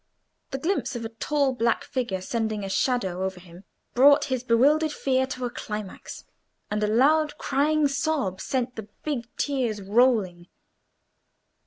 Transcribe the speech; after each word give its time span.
The 0.49 0.57
glimpse 0.57 0.95
of 0.95 1.05
a 1.05 1.09
tall 1.09 1.53
black 1.53 1.83
figure 1.83 2.21
sending 2.21 2.63
a 2.63 2.69
shadow 2.69 3.23
over 3.23 3.39
him 3.39 3.65
brought 3.93 4.25
his 4.33 4.43
bewildered 4.43 4.91
fear 4.91 5.27
to 5.27 5.45
a 5.45 5.51
climax, 5.51 6.25
and 6.71 6.81
a 6.83 6.87
loud 6.87 7.37
crying 7.37 7.87
sob 7.87 8.41
sent 8.41 8.75
the 8.75 8.87
big 9.03 9.27
tears 9.37 9.79
rolling. 9.79 10.47